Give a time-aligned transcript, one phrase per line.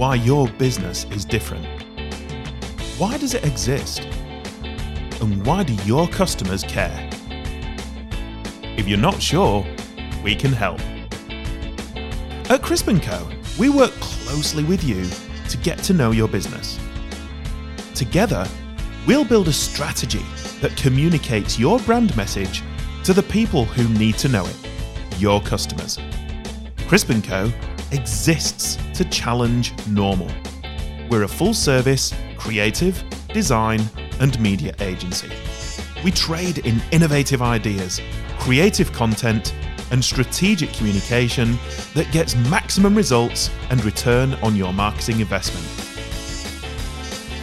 [0.00, 1.66] why your business is different.
[2.96, 4.00] Why does it exist?
[5.20, 7.10] And why do your customers care?
[8.78, 9.62] If you're not sure,
[10.24, 10.80] we can help.
[12.48, 13.28] At Crisp & Co,
[13.58, 15.04] we work closely with you
[15.50, 16.80] to get to know your business.
[17.94, 18.48] Together,
[19.06, 20.24] we'll build a strategy
[20.62, 22.62] that communicates your brand message
[23.04, 24.56] to the people who need to know it,
[25.18, 25.98] your customers.
[26.88, 27.52] Crisp & Co
[27.92, 30.28] exists to challenge normal.
[31.10, 33.02] We're a full service, creative,
[33.32, 33.80] design,
[34.20, 35.30] and media agency.
[36.04, 38.00] We trade in innovative ideas,
[38.38, 39.54] creative content,
[39.90, 41.58] and strategic communication
[41.94, 45.64] that gets maximum results and return on your marketing investment.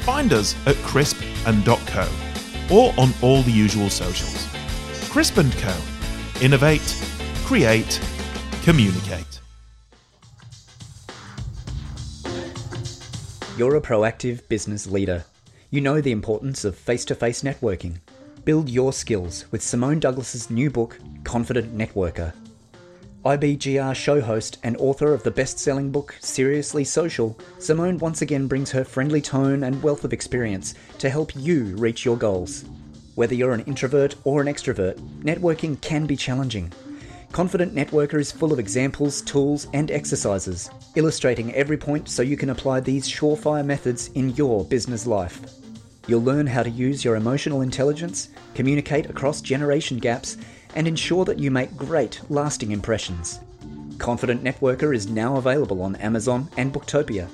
[0.03, 2.07] Find us at crisp and .co
[2.71, 4.47] or on all the usual socials.
[5.09, 5.75] Crisp & Co.
[6.41, 6.95] Innovate,
[7.45, 7.99] create,
[8.63, 9.41] communicate.
[13.57, 15.25] You're a proactive business leader.
[15.71, 17.97] You know the importance of face to face networking.
[18.45, 22.33] Build your skills with Simone Douglas's new book, Confident Networker.
[23.25, 28.45] IBGR show host and author of the best selling book, Seriously Social, Simone once again
[28.45, 32.63] brings her friendly tone and wealth of experience to help you reach your goals.
[33.15, 36.71] Whether you're an introvert or an extrovert, networking can be challenging.
[37.37, 42.49] Confident Networker is full of examples, tools, and exercises, illustrating every point so you can
[42.49, 45.39] apply these surefire methods in your business life.
[46.07, 50.37] You'll learn how to use your emotional intelligence, communicate across generation gaps,
[50.73, 53.39] and ensure that you make great, lasting impressions.
[53.99, 57.29] Confident Networker is now available on Amazon and Booktopia,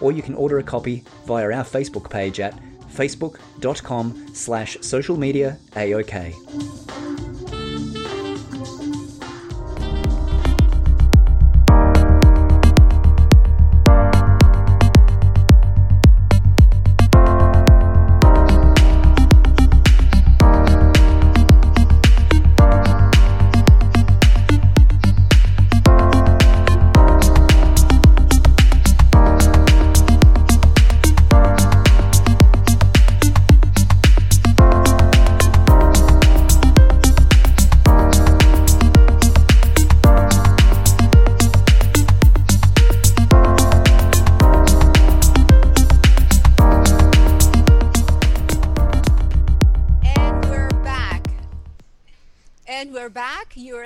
[0.00, 2.56] or you can order a copy via our Facebook page at
[2.92, 6.97] facebook.com slash social media AOK.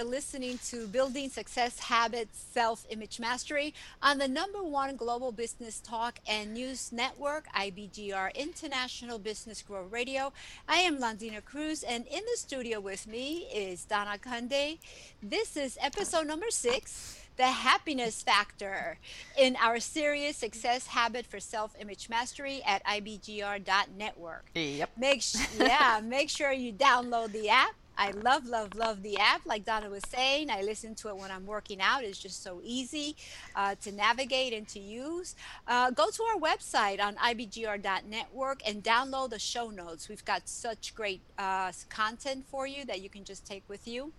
[0.02, 5.78] You're listening to Building Success Habits Self Image Mastery on the number one global business
[5.78, 10.32] talk and news network, IBGR International Business Grow Radio.
[10.68, 14.78] I am Londina Cruz, and in the studio with me is Donna Kunde.
[15.22, 18.98] This is episode number six the happiness factor
[19.38, 24.90] in our series success habit for self-image mastery at ibgr.network Yep.
[24.98, 29.42] make sh- yeah make sure you download the app i love love love the app
[29.46, 30.50] like donna was saying.
[30.50, 32.02] I listen to it when i'm working out.
[32.02, 33.14] It's just so easy
[33.54, 35.36] uh, to navigate and to use.
[35.68, 40.08] Uh, go to our website on ibgr.network and download the show notes.
[40.08, 44.12] We've got such great uh, content for you that you can just take with you.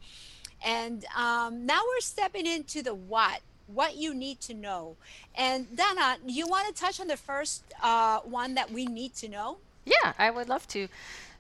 [0.65, 4.95] And um, now we're stepping into the what what you need to know.
[5.35, 9.27] And donna you want to touch on the first uh, one that we need to
[9.27, 9.57] know?
[9.85, 10.87] Yeah, I would love to.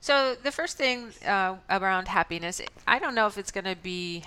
[0.03, 4.25] So the first thing uh, around happiness, I don't know if it's going to be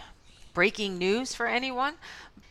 [0.54, 1.97] breaking news for anyone,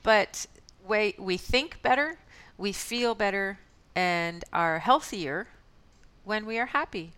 [0.03, 0.45] but
[0.87, 2.19] we we think better,
[2.55, 3.57] we feel better,
[3.95, 5.47] and are healthier
[6.23, 7.13] when we are happy.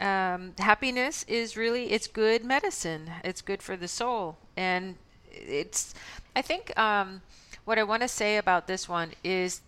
[0.00, 3.08] Um, happiness is really it's good medicine.
[3.22, 4.96] It's good for the soul, and
[5.30, 5.94] it's.
[6.34, 7.22] I think um,
[7.64, 9.60] what I want to say about this one is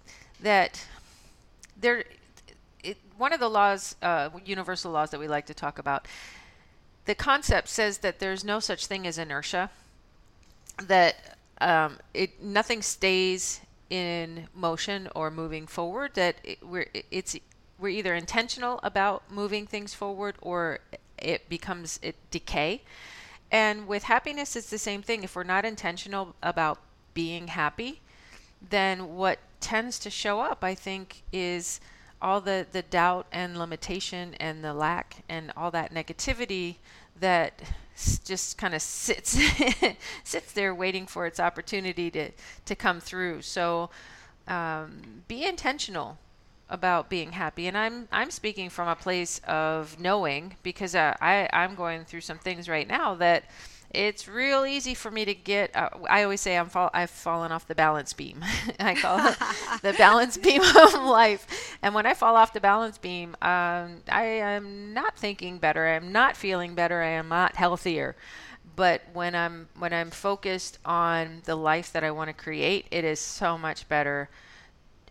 [0.42, 0.84] that
[1.80, 2.06] there
[2.82, 6.06] it, one of the laws, uh, universal laws that we like to talk about,
[7.04, 9.70] the concept says that there's no such thing as inertia.
[10.86, 13.60] That um, it nothing stays
[13.90, 16.14] in motion or moving forward.
[16.14, 17.36] That it, we're it's
[17.78, 20.80] we're either intentional about moving things forward or
[21.18, 22.82] it becomes it decay.
[23.50, 25.24] And with happiness, it's the same thing.
[25.24, 26.78] If we're not intentional about
[27.14, 28.00] being happy,
[28.68, 31.80] then what tends to show up, I think, is
[32.22, 36.76] all the, the doubt and limitation and the lack and all that negativity
[37.18, 37.62] that
[38.24, 39.38] just kind of sits
[40.24, 42.30] sits there waiting for its opportunity to,
[42.64, 43.42] to come through.
[43.42, 43.90] So
[44.48, 46.18] um, be intentional
[46.70, 51.48] about being happy and i'm i'm speaking from a place of knowing because uh, i
[51.52, 53.44] i'm going through some things right now that
[53.92, 55.74] it's real easy for me to get.
[55.74, 58.44] Uh, I always say I'm fall, I've fallen off the balance beam.
[58.80, 59.36] I call it
[59.82, 61.76] the balance beam of life.
[61.82, 65.86] And when I fall off the balance beam, um, I am not thinking better.
[65.86, 67.02] I am not feeling better.
[67.02, 68.16] I am not healthier.
[68.76, 73.04] But when I'm when I'm focused on the life that I want to create, it
[73.04, 74.30] is so much better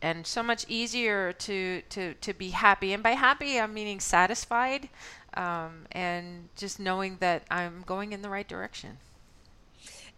[0.01, 2.93] and so much easier to to to be happy.
[2.93, 4.89] And by happy, I'm meaning satisfied
[5.35, 8.97] um, and just knowing that I'm going in the right direction.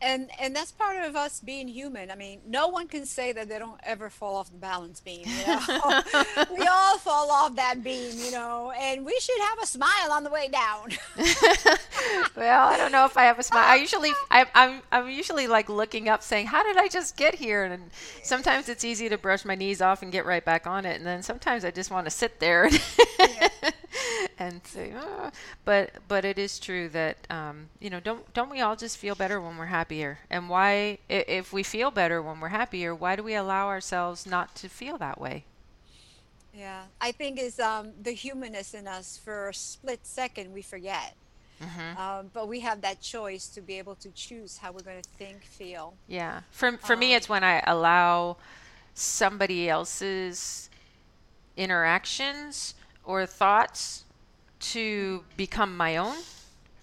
[0.03, 2.09] And and that's part of us being human.
[2.09, 5.25] I mean, no one can say that they don't ever fall off the balance beam.
[5.27, 6.01] You know?
[6.57, 10.23] we all fall off that beam, you know, and we should have a smile on
[10.23, 10.89] the way down.
[12.35, 13.63] well, I don't know if I have a smile.
[13.63, 17.35] I usually I, I'm I'm usually like looking up, saying, "How did I just get
[17.35, 17.91] here?" And
[18.23, 21.05] sometimes it's easy to brush my knees off and get right back on it, and
[21.05, 22.69] then sometimes I just want to sit there.
[23.19, 23.49] yeah
[24.39, 25.31] and say, oh.
[25.65, 29.15] but but it is true that um, you know don't don't we all just feel
[29.15, 30.19] better when we're happier?
[30.29, 34.55] And why, if we feel better when we're happier, why do we allow ourselves not
[34.55, 35.45] to feel that way?
[36.53, 39.19] Yeah, I think is um, the humanness in us.
[39.23, 41.15] For a split second, we forget.
[41.61, 42.01] Mm-hmm.
[42.01, 45.09] Um, but we have that choice to be able to choose how we're going to
[45.17, 45.93] think, feel.
[46.07, 46.41] Yeah.
[46.51, 48.37] For for um, me, it's when I allow
[48.93, 50.69] somebody else's
[51.55, 54.03] interactions or thoughts
[54.59, 56.17] to become my own?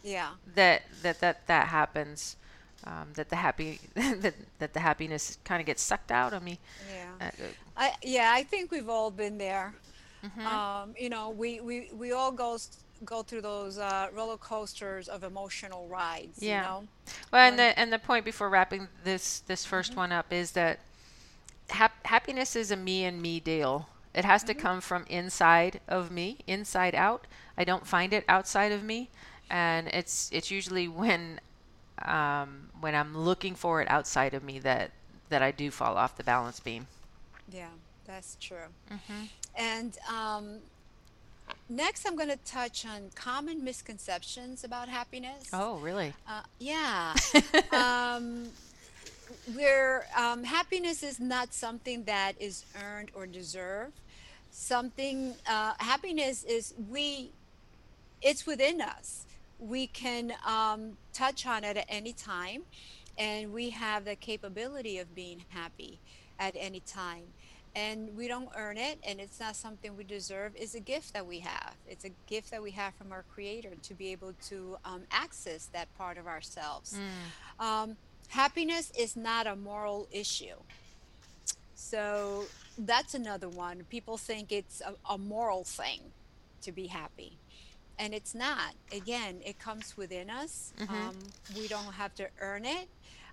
[0.02, 0.30] Yeah.
[0.54, 2.36] That that that that happens
[2.84, 6.58] um, that the happy that, that the happiness kind of gets sucked out of me.
[6.92, 7.26] Yeah.
[7.26, 7.44] Uh,
[7.76, 9.74] I, yeah I think we've all been there.
[10.24, 10.46] Mm-hmm.
[10.46, 12.58] um, you know we, we we all go
[13.04, 16.56] go through those uh, roller coasters of emotional rides yeah.
[16.56, 16.88] you know?
[17.32, 19.96] well when, and the and the point before wrapping this this 1st mm-hmm.
[19.96, 20.80] one up is that
[21.70, 23.88] hap- happiness is a me and me deal
[24.18, 24.48] it has mm-hmm.
[24.48, 27.26] to come from inside of me inside out
[27.58, 29.10] I don't find it outside of me,
[29.50, 31.40] and it's it's usually when
[32.02, 34.92] um, when I'm looking for it outside of me that
[35.28, 36.86] that I do fall off the balance beam.
[37.52, 37.70] Yeah,
[38.06, 38.70] that's true.
[38.92, 39.24] Mm-hmm.
[39.56, 40.58] And um,
[41.68, 45.50] next, I'm going to touch on common misconceptions about happiness.
[45.52, 46.14] Oh, really?
[46.28, 47.14] Uh, yeah.
[47.72, 48.50] um,
[49.54, 53.98] where um, happiness is not something that is earned or deserved.
[54.50, 57.32] Something uh, happiness is we
[58.20, 59.26] it's within us.
[59.58, 62.62] We can um, touch on it at any time,
[63.16, 65.98] and we have the capability of being happy
[66.38, 67.24] at any time.
[67.76, 70.52] And we don't earn it, and it's not something we deserve.
[70.56, 71.74] It's a gift that we have.
[71.88, 75.66] It's a gift that we have from our Creator to be able to um, access
[75.66, 76.98] that part of ourselves.
[77.60, 77.64] Mm.
[77.64, 77.96] Um,
[78.28, 80.56] happiness is not a moral issue.
[81.74, 82.46] So
[82.78, 83.84] that's another one.
[83.90, 86.00] People think it's a, a moral thing
[86.62, 87.38] to be happy.
[87.98, 88.74] And it's not.
[88.92, 90.72] Again it comes within us.
[90.78, 90.94] Mm-hmm.
[90.94, 91.16] um,
[91.56, 92.88] we don't have to earn it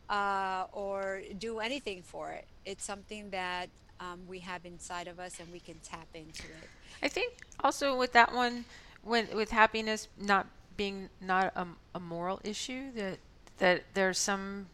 [0.09, 2.45] uh, or do anything for it.
[2.65, 3.69] It's something that
[3.99, 6.69] um, we have inside of us and we can tap into it.
[7.03, 7.33] I think
[7.63, 8.65] also with that one
[9.03, 13.19] when with happiness not being not a, a moral issue that
[13.59, 14.67] that there's some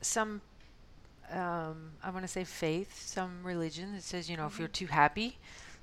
[0.00, 0.40] some
[1.32, 4.52] um, I want to say faith, some religion that says, you know, mm-hmm.
[4.52, 4.86] if you're mm-hmm.
[4.86, 5.38] too happy,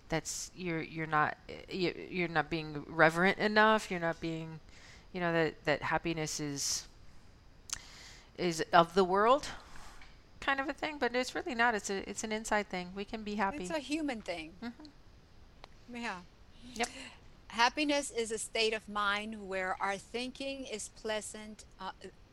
[0.10, 1.38] that's you're you're not
[1.70, 4.60] you're not being reverent enough you're not being
[5.14, 6.88] you know that that happiness is
[8.38, 9.48] is of the world
[10.40, 13.04] kind of a thing but it's really not it's a it's an inside thing we
[13.04, 15.96] can be happy it's a human thing mm-hmm.
[15.96, 16.18] yeah
[16.76, 16.88] yep
[17.48, 21.92] happiness is a state of mind where our thinking is pleasant uh,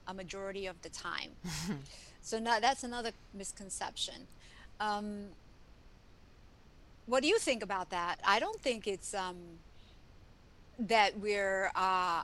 [0.09, 1.31] a majority of the time
[2.23, 4.26] so now that's another misconception
[4.81, 5.26] um,
[7.07, 8.17] what do you think about that?
[8.26, 9.37] I don't think it's um,
[10.79, 12.23] that we're uh,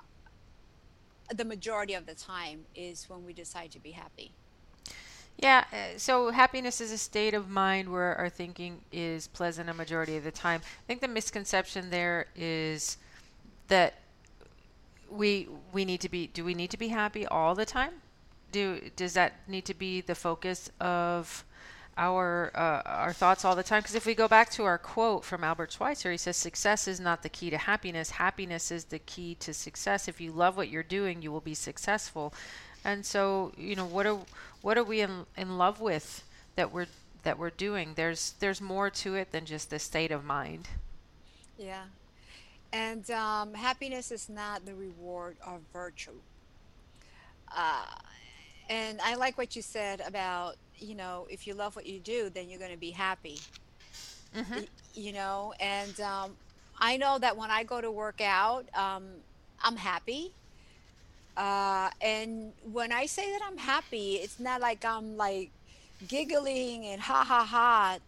[1.35, 4.33] the majority of the time is when we decide to be happy.
[5.37, 9.75] Yeah, uh, so happiness is a state of mind where our thinking is pleasant a
[9.75, 10.61] majority of the time.
[10.65, 12.97] I think the misconception there is
[13.69, 13.95] that
[15.11, 17.93] we we need to be do we need to be happy all the time?
[18.53, 21.45] Do does that need to be the focus of
[21.99, 23.81] our uh, our thoughts all the time.
[23.81, 27.01] Because if we go back to our quote from Albert Schweitzer, he says, "Success is
[27.01, 28.11] not the key to happiness.
[28.11, 30.09] Happiness is the key to success.
[30.09, 32.33] If you love what you're doing, you will be successful."
[32.85, 34.21] And so, you know, what are
[34.63, 36.23] what are we in in love with
[36.55, 36.87] that we're
[37.25, 37.95] that we're doing?
[37.97, 40.69] There's there's more to it than just the state of mind.
[41.59, 41.85] Yeah,
[42.73, 46.21] and um, happiness is not the reward of virtue.
[47.51, 47.87] Uh,
[48.69, 52.31] and I like what you said about you know, if you love what you do,
[52.31, 53.39] then you're going to be happy.
[54.37, 54.61] Mm-hmm.
[54.95, 56.37] You know, and um,
[56.79, 59.05] I know that when I go to work out, um,
[59.63, 60.33] I'm happy.
[61.37, 65.51] Uh, and when I say that I'm happy, it's not like I'm like
[66.07, 67.99] giggling and ha ha ha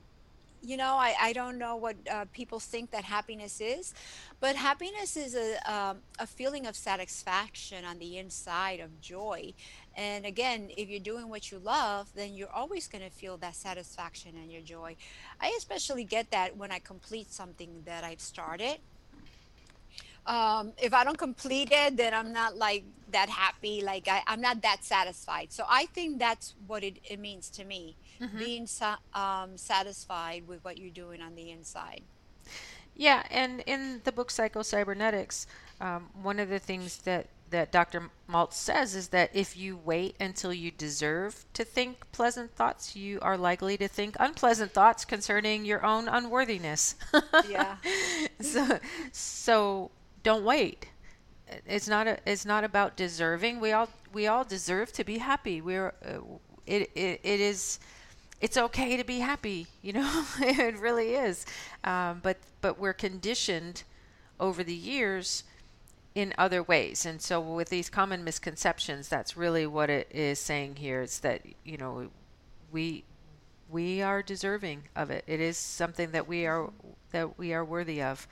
[0.62, 3.94] you know i, I don't know what uh, people think that happiness is
[4.40, 9.52] but happiness is a, um, a feeling of satisfaction on the inside of joy
[9.96, 13.54] and again if you're doing what you love then you're always going to feel that
[13.54, 14.94] satisfaction and your joy
[15.40, 18.78] i especially get that when i complete something that i've started
[20.26, 23.82] um, if I don't complete it, then I'm not like that happy.
[23.82, 25.52] Like I, I'm not that satisfied.
[25.52, 28.38] So I think that's what it, it means to me, Mhm.
[28.38, 32.02] being sa- um, satisfied with what you're doing on the inside.
[32.94, 35.46] Yeah, and in the book Psycho Cybernetics,
[35.80, 38.10] um, one of the things that that Dr.
[38.28, 43.18] Maltz says is that if you wait until you deserve to think pleasant thoughts, you
[43.22, 46.94] are likely to think unpleasant thoughts concerning your own unworthiness.
[47.48, 47.76] Yeah.
[48.40, 48.78] so,
[49.12, 49.90] so
[50.22, 50.86] don't wait.
[51.66, 53.60] It's not a, it's not about deserving.
[53.60, 55.60] We all we all deserve to be happy.
[55.60, 56.20] We're uh,
[56.66, 57.80] it, it it is
[58.40, 59.66] it's okay to be happy.
[59.82, 61.46] You know, it really is.
[61.84, 63.82] Um, but but we're conditioned
[64.38, 65.44] over the years
[66.14, 67.06] in other ways.
[67.06, 71.02] And so with these common misconceptions, that's really what it is saying here.
[71.02, 72.10] It's that, you know,
[72.72, 73.04] we
[73.70, 75.22] we are deserving of it.
[75.26, 76.70] It is something that we are
[77.12, 78.26] that we are worthy of.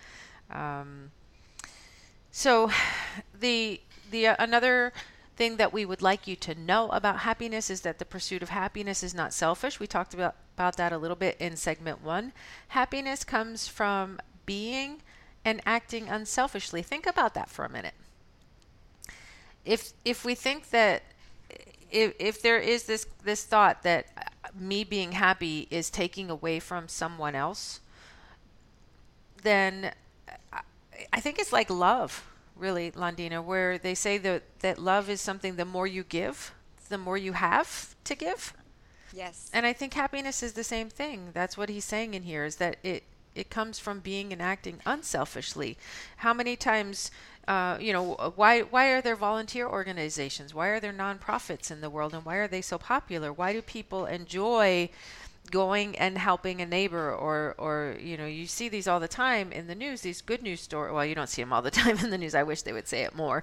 [0.50, 1.11] Um,
[2.30, 2.70] so
[3.40, 3.80] the
[4.11, 4.92] the uh, another
[5.37, 8.49] thing that we would like you to know about happiness is that the pursuit of
[8.49, 9.78] happiness is not selfish.
[9.78, 12.32] We talked about about that a little bit in segment 1.
[12.68, 15.02] Happiness comes from being
[15.48, 16.82] and acting unselfishly.
[16.82, 17.94] Think about that for a minute.
[19.64, 21.02] If if we think that
[21.90, 26.60] if, if there is this this thought that uh, me being happy is taking away
[26.60, 27.80] from someone else,
[29.42, 29.92] then
[30.52, 30.60] I,
[31.14, 35.56] I think it's like love, really, Londina, where they say that that love is something
[35.56, 36.52] the more you give,
[36.90, 38.52] the more you have to give.
[39.14, 39.50] Yes.
[39.54, 41.30] And I think happiness is the same thing.
[41.32, 43.02] That's what he's saying in here is that it
[43.38, 45.76] it comes from being and acting unselfishly.
[46.18, 47.11] How many times
[47.47, 50.52] uh, you know why why are there volunteer organizations?
[50.52, 53.33] Why are there nonprofits in the world and why are they so popular?
[53.33, 54.90] Why do people enjoy
[55.50, 59.50] going and helping a neighbor or or you know you see these all the time
[59.50, 61.97] in the news these good news stories well you don't see them all the time
[61.99, 63.42] in the news i wish they would say it more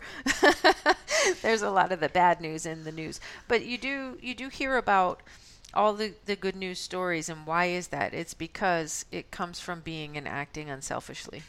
[1.42, 4.50] there's a lot of the bad news in the news but you do you do
[4.50, 5.22] hear about
[5.75, 9.82] all the, the good news stories and why is that it's because it comes from
[9.82, 11.44] being and acting unselfishly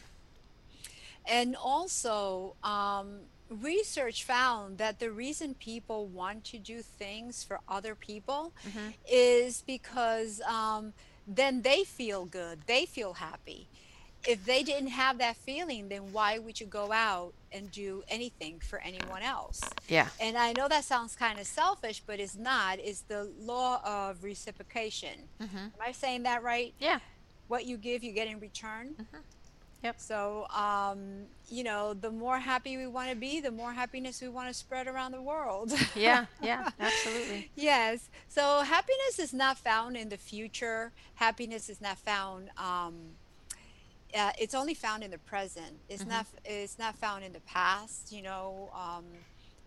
[1.27, 7.95] And also, um, research found that the reason people want to do things for other
[7.95, 8.95] people Mhm.
[9.09, 10.93] is because um,
[11.27, 13.69] then they feel good, they feel happy.
[14.27, 18.61] If they didn't have that feeling, then why would you go out and do anything
[18.61, 19.61] for anyone else?
[19.89, 22.79] yeah And I know that sounds kind of selfish, but it's not.
[22.81, 25.29] It's the law of reciprocation.
[25.41, 26.75] hmm Am I saying that right?
[26.79, 26.99] yeah
[27.49, 28.95] What you give, you get in return.
[28.99, 29.21] Mhm.
[29.85, 30.01] Yep.
[30.01, 34.29] So, um, you know, the more happy we want to be, the more happiness we
[34.29, 35.73] want to spread around the world.
[35.95, 38.09] yeah yeah absolutely yes.
[38.29, 40.93] So, happiness is not found in the future.
[41.15, 42.51] Happiness is not found.
[42.57, 42.95] Um,
[44.17, 45.79] uh, it's only found in the present.
[45.89, 46.09] It's Mhm.
[46.09, 46.27] not.
[46.45, 48.11] It's not found in the past.
[48.13, 49.05] You know, um,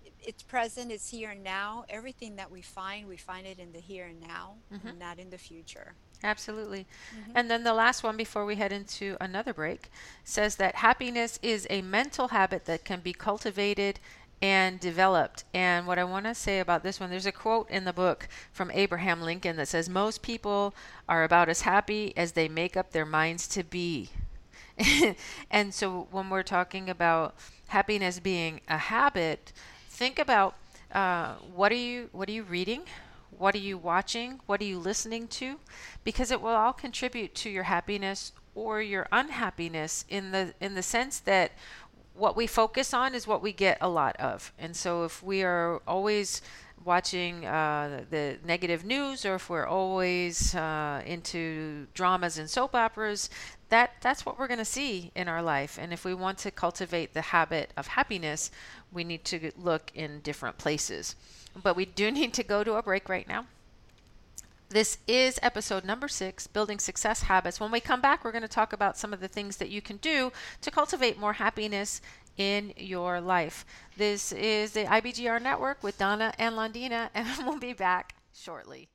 [0.06, 0.92] it- it's present.
[0.92, 1.86] It's here and now.
[1.90, 4.98] Everything that we find, we find it in the here and now, Mhm.
[4.98, 5.96] not in the future.
[6.24, 6.86] Absolutely.
[7.16, 7.32] Mhm.
[7.36, 9.90] And then the last one before we head into another break
[10.26, 14.00] says that happiness is a mental habit that can be cultivated
[14.42, 15.44] and developed.
[15.54, 18.28] And what I want to say about this one, there's a quote in the book
[18.52, 20.74] from Abraham Lincoln that says, Most people
[21.08, 24.10] are about as happy as they make up their minds to be.
[25.52, 27.36] and so when we're talking about
[27.68, 29.52] happiness being a habit,
[29.90, 30.56] think about
[30.92, 32.84] uh, what are you what are you reading?
[33.38, 34.40] What are you watching?
[34.48, 35.60] What are you listening to?
[36.04, 40.84] Because it will all contribute to your happiness or your unhappiness in the in the
[40.84, 41.52] sense that
[42.16, 44.52] what we focus on is what we get a lot of.
[44.60, 46.42] And so if we are always
[46.84, 53.30] watching uh, the negative news or if we're always uh, into dramas and soap operas,
[53.70, 55.78] that that's what we're going to see in our life.
[55.80, 58.52] And if we want to cultivate the habit of happiness,
[58.92, 61.16] we need to look in different places.
[61.62, 63.46] But we do need to go to a break right now.
[64.70, 67.60] This is episode number six, Building Success Habits.
[67.60, 69.82] When we come back, we're going to talk about some of the things that you
[69.82, 72.02] can do to cultivate more happiness
[72.38, 73.66] in your life.
[73.98, 78.90] This is the IBGR Network with Donna and Londina, and we'll be back shortly.